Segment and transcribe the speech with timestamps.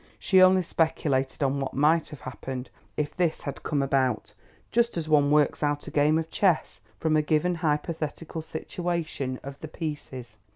[0.17, 4.33] She only speculated on what might have happened if this had come about,
[4.71, 9.59] just as one works out a game of chess from a given hypothetical situation of
[9.59, 10.37] the pieces.